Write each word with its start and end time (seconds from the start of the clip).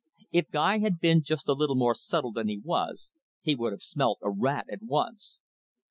If 0.31 0.49
Guy 0.49 0.79
had 0.79 0.99
been 0.99 1.21
just 1.21 1.47
a 1.47 1.53
little 1.53 1.75
more 1.75 1.93
subtle 1.93 2.31
than 2.31 2.47
he 2.47 2.57
was, 2.59 3.13
he 3.43 3.53
would 3.53 3.71
have 3.71 3.83
smelt 3.83 4.17
a 4.23 4.31
rat 4.31 4.65
at 4.71 4.81
once. 4.81 5.41